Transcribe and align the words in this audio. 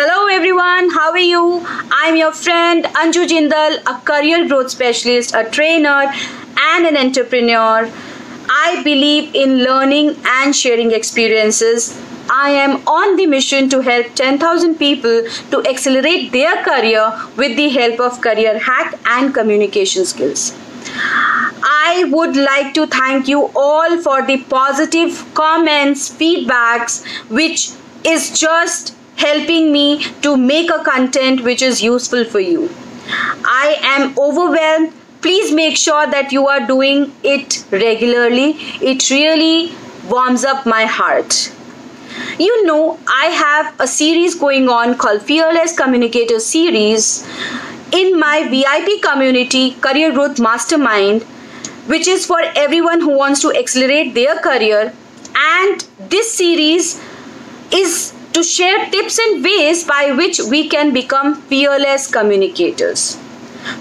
Hello 0.00 0.26
everyone, 0.28 0.90
how 0.90 1.10
are 1.10 1.18
you? 1.18 1.66
I'm 1.90 2.16
your 2.16 2.32
friend 2.32 2.84
Anju 2.84 3.26
Jindal, 3.26 3.78
a 3.86 4.00
career 4.04 4.46
growth 4.46 4.70
specialist, 4.70 5.34
a 5.34 5.44
trainer, 5.50 6.04
and 6.56 6.86
an 6.86 6.96
entrepreneur. 6.96 7.90
I 8.48 8.80
believe 8.84 9.34
in 9.34 9.64
learning 9.64 10.16
and 10.24 10.54
sharing 10.54 10.92
experiences. 10.92 12.00
I 12.30 12.50
am 12.50 12.76
on 12.86 13.16
the 13.16 13.26
mission 13.26 13.68
to 13.70 13.80
help 13.80 14.14
10,000 14.14 14.76
people 14.76 15.24
to 15.50 15.66
accelerate 15.68 16.30
their 16.30 16.62
career 16.62 17.12
with 17.36 17.56
the 17.56 17.68
help 17.70 17.98
of 17.98 18.20
career 18.20 18.58
hack 18.58 18.98
and 19.04 19.34
communication 19.34 20.04
skills. 20.04 20.52
I 21.82 22.04
would 22.04 22.36
like 22.36 22.74
to 22.74 22.86
thank 22.86 23.28
you 23.28 23.50
all 23.56 24.00
for 24.02 24.22
the 24.26 24.38
positive 24.44 25.18
comments, 25.34 26.10
feedbacks, 26.10 27.04
which 27.28 27.70
is 28.04 28.38
just 28.38 28.94
helping 29.16 29.72
me 29.72 30.04
to 30.22 30.36
make 30.36 30.70
a 30.70 30.82
content 30.84 31.42
which 31.42 31.62
is 31.62 31.82
useful 31.82 32.24
for 32.24 32.40
you. 32.40 32.68
I 33.44 33.76
am 33.94 34.18
overwhelmed. 34.18 34.92
Please 35.22 35.52
make 35.52 35.76
sure 35.76 36.06
that 36.06 36.32
you 36.32 36.46
are 36.48 36.66
doing 36.66 37.12
it 37.22 37.64
regularly. 37.70 38.50
It 38.92 39.10
really 39.10 39.74
warms 40.08 40.44
up 40.44 40.66
my 40.66 40.84
heart. 40.84 41.50
You 42.38 42.66
know, 42.66 42.98
I 43.06 43.26
have 43.40 43.74
a 43.80 43.86
series 43.86 44.34
going 44.34 44.68
on 44.68 44.96
called 44.98 45.22
Fearless 45.22 45.76
Communicator 45.76 46.40
Series 46.40 47.26
in 47.92 48.18
my 48.18 48.48
VIP 48.48 49.02
community, 49.02 49.72
Career 49.72 50.12
Growth 50.12 50.38
Mastermind, 50.38 51.24
which 51.92 52.06
is 52.06 52.24
for 52.24 52.40
everyone 52.64 53.00
who 53.00 53.16
wants 53.18 53.40
to 53.42 53.52
accelerate 53.60 54.14
their 54.14 54.36
career. 54.38 54.92
And 55.34 55.84
this 55.98 56.34
series 56.34 57.00
is 57.72 58.12
to 58.32 58.44
share 58.44 58.88
tips 58.90 59.18
and 59.18 59.44
ways 59.44 59.84
by 59.84 60.12
which 60.12 60.38
we 60.38 60.68
can 60.68 60.92
become 60.92 61.34
fearless 61.52 62.06
communicators. 62.10 63.18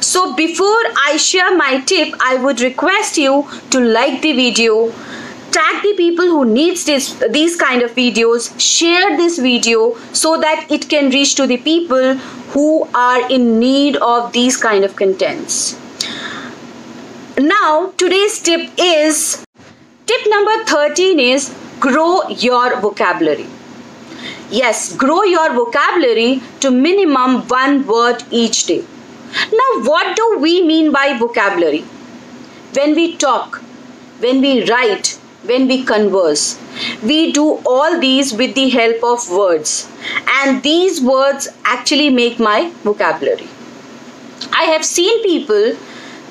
So 0.01 0.35
before 0.35 0.83
I 1.05 1.17
share 1.17 1.55
my 1.55 1.81
tip, 1.81 2.15
I 2.19 2.35
would 2.35 2.61
request 2.61 3.17
you 3.17 3.47
to 3.69 3.79
like 3.79 4.21
the 4.21 4.33
video, 4.33 4.91
tag 5.51 5.83
the 5.83 5.93
people 5.95 6.25
who 6.25 6.45
needs 6.45 6.85
this 6.85 7.11
these 7.29 7.55
kind 7.55 7.83
of 7.83 7.91
videos, 7.91 8.47
share 8.59 9.17
this 9.17 9.37
video 9.39 9.83
so 10.13 10.37
that 10.37 10.65
it 10.69 10.89
can 10.89 11.11
reach 11.11 11.35
to 11.35 11.47
the 11.47 11.57
people 11.57 12.15
who 12.55 12.87
are 12.93 13.29
in 13.29 13.59
need 13.59 13.97
of 13.97 14.33
these 14.33 14.57
kind 14.57 14.83
of 14.83 14.95
contents. 14.95 15.77
Now 17.39 17.93
today's 17.95 18.41
tip 18.41 18.69
is 18.77 19.45
tip 20.05 20.23
number 20.27 20.65
13 20.65 21.21
is 21.21 21.55
grow 21.79 22.27
your 22.27 22.81
vocabulary. 22.81 23.45
Yes, 24.51 24.93
grow 24.97 25.23
your 25.23 25.53
vocabulary 25.53 26.41
to 26.59 26.69
minimum 26.69 27.47
one 27.47 27.87
word 27.87 28.23
each 28.29 28.65
day. 28.65 28.83
Now, 29.53 29.69
what 29.83 30.17
do 30.17 30.39
we 30.39 30.65
mean 30.67 30.91
by 30.91 31.17
vocabulary? 31.17 31.85
When 32.73 32.93
we 32.93 33.15
talk, 33.15 33.61
when 34.19 34.41
we 34.41 34.69
write, 34.69 35.17
when 35.45 35.69
we 35.69 35.85
converse, 35.85 36.59
we 37.01 37.31
do 37.31 37.61
all 37.65 38.01
these 38.01 38.33
with 38.33 38.53
the 38.55 38.67
help 38.67 39.01
of 39.01 39.31
words, 39.31 39.89
and 40.41 40.61
these 40.61 40.99
words 40.99 41.47
actually 41.63 42.09
make 42.09 42.37
my 42.37 42.69
vocabulary. 42.83 43.47
I 44.51 44.63
have 44.63 44.83
seen 44.83 45.23
people 45.23 45.77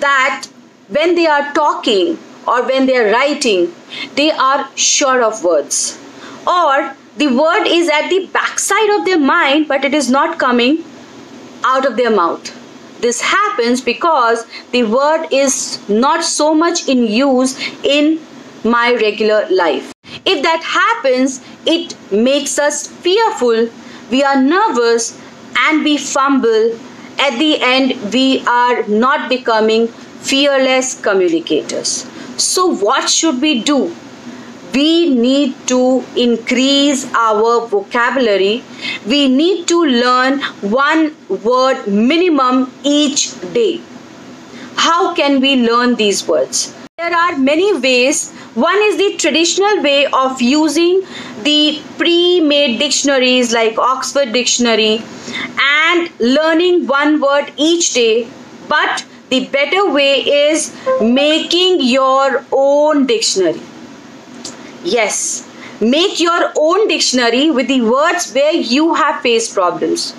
that 0.00 0.48
when 0.88 1.14
they 1.14 1.26
are 1.26 1.52
talking 1.52 2.18
or 2.46 2.62
when 2.66 2.86
they 2.86 2.96
are 2.96 3.12
writing, 3.12 3.72
they 4.14 4.30
are 4.30 4.68
sure 4.74 5.22
of 5.22 5.44
words, 5.44 5.98
or 6.46 6.94
the 7.16 7.26
word 7.26 7.66
is 7.66 7.88
at 7.88 8.08
the 8.08 8.26
backside 8.32 8.90
of 8.98 9.04
their 9.04 9.18
mind, 9.18 9.68
but 9.68 9.84
it 9.84 9.92
is 9.92 10.08
not 10.10 10.38
coming 10.38 10.84
out 11.64 11.84
of 11.84 11.96
their 11.96 12.10
mouth. 12.10 12.54
This 13.00 13.20
happens 13.20 13.80
because 13.80 14.46
the 14.72 14.84
word 14.84 15.28
is 15.30 15.78
not 15.88 16.24
so 16.24 16.54
much 16.54 16.88
in 16.88 17.04
use 17.04 17.58
in 17.84 18.20
my 18.64 18.92
regular 18.94 19.46
life. 19.50 19.92
If 20.24 20.42
that 20.42 20.62
happens, 20.62 21.40
it 21.66 21.96
makes 22.10 22.58
us 22.58 22.86
fearful, 22.86 23.68
we 24.10 24.22
are 24.24 24.40
nervous, 24.40 25.20
and 25.58 25.84
we 25.84 25.98
fumble. 25.98 26.78
At 27.20 27.38
the 27.38 27.60
end, 27.60 28.12
we 28.12 28.44
are 28.46 28.86
not 28.86 29.28
becoming 29.28 29.92
fearless 30.20 31.00
communicators. 31.00 32.06
So, 32.36 32.66
what 32.66 33.08
should 33.08 33.40
we 33.40 33.62
do? 33.62 33.94
we 34.74 35.08
need 35.08 35.54
to 35.66 36.04
increase 36.16 37.04
our 37.14 37.66
vocabulary. 37.66 38.62
We 39.06 39.28
need 39.28 39.66
to 39.68 39.84
learn 39.84 40.40
one 40.60 41.14
word 41.28 41.86
minimum 41.86 42.72
each 42.84 43.22
day. 43.52 43.80
How 44.76 45.14
can 45.14 45.40
we 45.40 45.54
learn 45.68 45.94
these 45.96 46.26
words? 46.28 46.74
There 46.98 47.14
are 47.14 47.38
many 47.38 47.78
ways. 47.78 48.32
One 48.54 48.80
is 48.82 48.96
the 48.96 49.16
traditional 49.16 49.82
way 49.82 50.06
of 50.06 50.42
using 50.42 51.02
the 51.42 51.80
pre-made 51.96 52.78
dictionaries 52.78 53.52
like 53.52 53.78
Oxford 53.78 54.32
Dictionary 54.32 55.02
and 55.60 56.10
learning 56.20 56.86
one 56.86 57.20
word 57.20 57.52
each 57.56 57.94
day. 57.94 58.28
But 58.68 59.04
the 59.30 59.46
better 59.46 59.90
way 59.92 60.12
is 60.20 60.74
making 61.00 61.80
your 61.80 62.44
own 62.52 63.06
dictionary 63.06 63.60
Yes, 64.84 65.46
make 65.80 66.20
your 66.20 66.52
own 66.56 66.86
dictionary 66.88 67.50
with 67.50 67.66
the 67.68 67.80
words 67.82 68.32
where 68.32 68.54
you 68.54 68.94
have 68.94 69.20
faced 69.22 69.54
problems. 69.54 70.14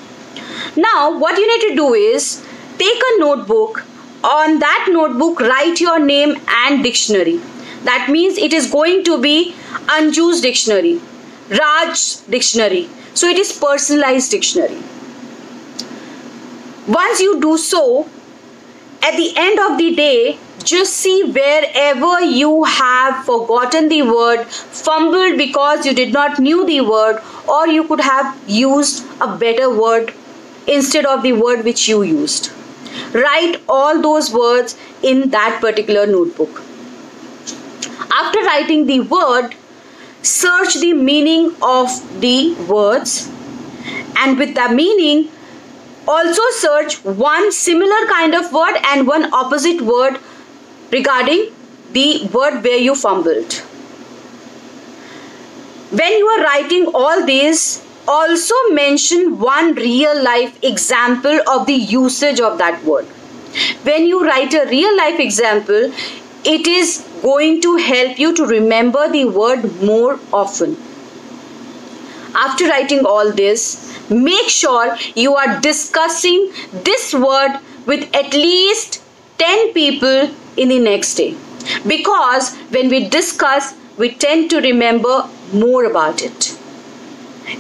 Now, 0.75 1.18
what 1.18 1.38
you 1.38 1.48
need 1.48 1.69
to 1.69 1.75
do 1.75 1.94
is 1.94 2.46
take 2.78 3.02
a 3.14 3.19
notebook. 3.19 3.86
On 4.22 4.59
that 4.59 4.88
notebook, 4.90 5.40
write 5.40 5.80
your 5.80 5.98
name 5.98 6.36
and 6.50 6.84
dictionary. 6.84 7.40
That 7.84 8.09
means 8.09 8.38
it 8.38 8.52
is 8.52 8.69
going 8.69 9.06
to 9.06 9.22
be 9.22 9.56
Anju's 9.88 10.42
dictionary, 10.42 11.00
Raj's 11.50 12.22
dictionary. 12.30 12.90
So 13.14 13.28
it 13.28 13.38
is 13.38 13.58
personalized 13.58 14.30
dictionary. 14.31 14.78
Once 16.86 17.22
you 17.22 17.40
do 17.40 17.58
so, 17.58 18.09
at 19.02 19.16
the 19.16 19.34
end 19.38 19.60
of 19.60 19.78
the 19.78 19.96
day, 19.96 20.38
just 20.64 20.94
see 20.94 21.24
wherever 21.24 22.22
you 22.22 22.64
have 22.66 23.26
forgotten 23.26 23.88
the 23.90 24.02
word 24.02 24.46
fumbled 24.46 25.38
because 25.38 25.86
you 25.86 25.94
did 25.94 26.12
not 26.12 26.40
knew 26.40 26.66
the 26.66 26.82
word 26.82 27.22
or 27.48 27.68
you 27.68 27.84
could 27.86 28.02
have 28.02 28.38
used 28.48 29.06
a 29.22 29.38
better 29.38 29.70
word 29.70 30.14
instead 30.68 31.06
of 31.06 31.24
the 31.24 31.34
word 31.34 31.64
which 31.64 31.88
you 31.88 32.02
used. 32.04 32.52
Write 33.14 33.62
all 33.70 34.02
those 34.02 34.34
words 34.34 34.78
in 35.02 35.30
that 35.30 35.60
particular 35.62 36.06
notebook. 36.06 36.62
After 38.12 38.42
writing 38.42 38.86
the 38.86 39.00
word 39.00 39.56
search 40.22 40.76
the 40.80 40.94
meaning 40.94 41.56
of 41.62 41.90
the 42.20 42.54
words 42.68 43.31
and 44.18 44.38
with 44.38 44.54
the 44.56 44.70
meaning 44.70 45.30
also 46.18 46.42
search 46.58 46.96
one 47.24 47.52
similar 47.52 48.06
kind 48.12 48.36
of 48.36 48.52
word 48.52 48.78
and 48.92 49.08
one 49.08 49.31
opposite 49.34 49.81
word 49.81 50.20
regarding 50.92 51.52
the 51.92 52.28
word 52.34 52.64
where 52.64 52.78
you 52.78 52.96
fumbled. 52.96 53.53
When 56.00 56.18
you 56.18 56.28
are 56.28 56.44
writing 56.44 56.88
all 56.94 57.25
these, 57.25 57.86
also 58.08 58.56
mention 58.72 59.40
one 59.40 59.74
real 59.75 60.24
life 60.24 60.64
example 60.64 61.40
of 61.48 61.66
the 61.68 61.74
usage 61.74 62.40
of 62.40 62.58
that 62.58 62.84
word. 62.84 63.06
When 63.84 64.06
you 64.06 64.25
write 64.25 64.53
a 64.53 64.66
real 64.66 64.96
life 64.98 65.19
example, 65.19 65.92
it 66.44 66.68
is 66.68 67.06
going 67.22 67.62
to 67.62 67.75
help 67.78 68.18
you 68.18 68.36
to 68.36 68.46
remember 68.46 69.09
the 69.12 69.25
word 69.25 69.81
more 69.81 70.19
often. 70.31 70.78
After 72.36 72.68
writing 72.68 73.06
all 73.06 73.31
this, 73.31 73.99
make 74.10 74.50
sure 74.50 74.98
you 75.16 75.36
are 75.36 75.60
discussing 75.62 76.52
this 76.74 77.14
word 77.14 77.60
with 77.86 78.14
at 78.16 78.34
least 78.34 79.02
10 79.38 79.74
people 79.74 80.30
in 80.58 80.70
the 80.70 80.80
next 80.80 81.16
day. 81.16 81.36
Because 81.88 82.56
when 82.70 82.90
we 82.90 83.08
discuss 83.08 83.74
we 83.98 84.10
tend 84.12 84.50
to 84.50 84.62
remember 84.62 85.28
more 85.52 85.84
about 85.86 86.22
it. 86.22 86.58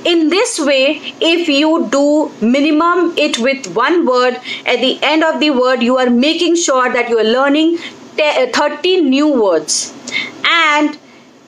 In 0.05 0.29
this 0.29 0.59
way 0.59 1.13
if 1.19 1.47
you 1.49 1.87
do 1.91 2.31
minimum 2.41 3.13
it 3.17 3.39
with 3.39 3.67
one 3.75 4.05
word 4.05 4.39
at 4.65 4.79
the 4.79 4.99
end 5.01 5.23
of 5.23 5.39
the 5.39 5.49
word 5.49 5.81
you 5.81 5.97
are 5.97 6.09
making 6.09 6.55
sure 6.55 6.91
that 6.93 7.09
you 7.09 7.17
are 7.17 7.23
learning 7.23 7.77
uh, 8.21 8.47
30 8.53 9.01
new 9.01 9.41
words. 9.41 9.93
And 10.45 10.97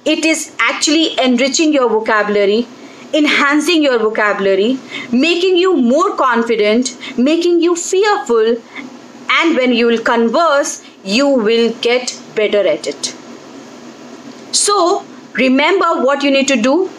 it 0.06 0.26
is 0.26 0.56
actually 0.60 1.20
enriching 1.20 1.74
your 1.74 1.90
vocabulary 1.90 2.68
enhancing 3.14 3.84
your 3.84 3.98
vocabulary 4.00 4.78
making 5.12 5.58
you 5.58 5.76
more 5.76 6.16
confident 6.16 6.96
making 7.18 7.60
you 7.62 7.76
fearful 7.76 8.56
and 9.40 9.56
when 9.56 9.74
you 9.74 9.88
will 9.88 10.04
converse 10.12 10.84
you 11.04 11.28
will 11.28 11.74
get 11.82 12.18
better 12.36 12.66
at 12.76 12.88
it 12.88 13.14
so 14.52 15.06
remember 15.34 15.92
what 16.08 16.24
you 16.24 16.32
need 16.32 16.48
to 16.48 16.62
do 16.62 16.90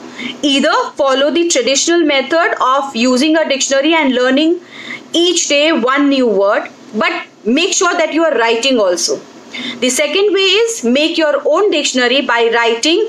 either 0.42 0.74
follow 0.94 1.30
the 1.30 1.48
traditional 1.48 2.04
method 2.04 2.54
of 2.60 2.94
using 2.94 3.36
a 3.36 3.48
dictionary 3.48 3.94
and 3.94 4.14
learning 4.14 4.60
each 5.12 5.48
day 5.48 5.72
one 5.72 6.08
new 6.08 6.26
word, 6.26 6.70
but 6.94 7.26
make 7.44 7.72
sure 7.72 7.92
that 7.94 8.12
you 8.12 8.24
are 8.24 8.38
writing 8.38 8.78
also. 8.78 9.20
The 9.80 9.90
second 9.90 10.32
way 10.32 10.48
is 10.62 10.84
make 10.84 11.18
your 11.18 11.42
own 11.44 11.70
dictionary 11.70 12.22
by 12.22 12.50
writing 12.54 13.08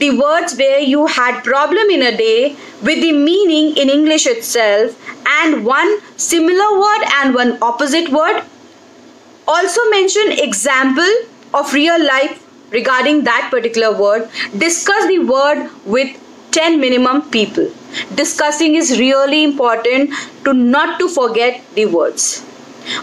the 0.00 0.10
words 0.18 0.56
where 0.56 0.80
you 0.80 1.06
had 1.06 1.42
problem 1.44 1.90
in 1.90 2.02
a 2.02 2.16
day 2.16 2.56
with 2.82 3.00
the 3.06 3.12
meaning 3.12 3.76
in 3.76 3.90
English 3.90 4.26
itself 4.26 4.96
and 5.38 5.64
one 5.64 5.90
similar 6.16 6.70
word 6.80 7.04
and 7.18 7.34
one 7.34 7.58
opposite 7.62 8.08
word. 8.10 8.42
Also 9.46 9.80
mention 9.90 10.32
example 10.32 11.12
of 11.52 11.72
real 11.74 12.02
life 12.04 12.46
regarding 12.72 13.24
that 13.24 13.48
particular 13.50 13.96
word. 13.96 14.28
Discuss 14.56 15.06
the 15.08 15.18
word 15.18 15.70
with 15.84 16.16
10 16.52 16.80
minimum 16.80 17.22
people. 17.30 17.70
Discussing 18.14 18.76
is 18.76 18.98
really 18.98 19.42
important 19.44 20.10
to 20.44 20.52
not 20.52 20.98
to 20.98 21.08
forget 21.08 21.62
the 21.74 21.86
words. 21.86 22.44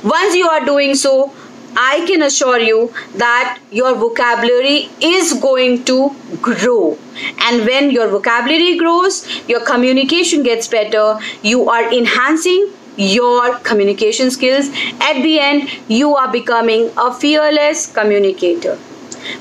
Once 0.04 0.36
you 0.36 0.48
are 0.48 0.66
doing 0.66 0.96
so, 0.96 1.34
I 1.80 2.06
can 2.08 2.24
assure 2.24 2.60
you 2.60 2.92
that 3.18 3.60
your 3.72 3.94
vocabulary 3.94 4.90
is 5.00 5.34
going 5.34 5.84
to 5.86 6.16
grow. 6.42 6.98
And 7.40 7.66
when 7.68 7.92
your 7.92 8.08
vocabulary 8.08 8.78
grows, 8.78 9.24
your 9.48 9.64
communication 9.64 10.42
gets 10.42 10.68
better, 10.68 11.20
you 11.44 11.70
are 11.70 11.94
enhancing 11.94 12.74
your 12.96 13.58
communication 13.60 14.32
skills. 14.32 14.70
At 15.00 15.22
the 15.22 15.40
end, 15.40 15.70
you 15.88 16.16
are 16.16 16.32
becoming 16.32 16.90
a 16.98 17.14
fearless 17.14 17.86
communicator. 17.86 18.80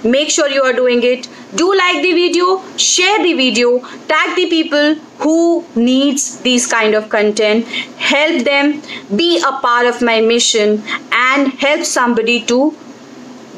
Make 0.05 0.31
sure 0.31 0.49
you 0.49 0.63
are 0.63 0.73
doing 0.73 1.03
it. 1.03 1.29
Do 1.55 1.75
like 1.75 2.03
the 2.03 2.13
video, 2.13 2.63
share 2.77 3.23
the 3.23 3.35
video, 3.35 3.79
tag 4.09 4.37
the 4.37 4.49
people 4.49 4.95
who 5.19 5.65
needs 5.75 6.41
these 6.41 6.67
kind 6.67 6.95
of 6.95 7.09
content. 7.09 7.67
Help 7.99 8.45
them 8.45 8.83
be 9.15 9.39
a 9.39 9.53
part 9.61 9.87
of 9.87 10.03
my 10.03 10.21
mission 10.21 10.83
and 11.13 11.49
help 11.49 11.85
somebody 11.85 12.41
to 12.47 12.75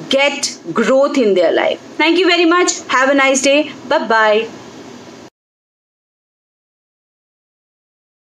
get 0.09 0.59
growth 0.73 1.19
in 1.19 1.35
their 1.35 1.53
life. 1.53 1.81
Thank 1.97 2.19
you 2.19 2.27
very 2.27 2.47
much. 2.47 2.81
Have 2.89 3.11
a 3.11 3.15
nice 3.15 3.43
day. 3.43 3.73
Bye-bye. 3.89 4.58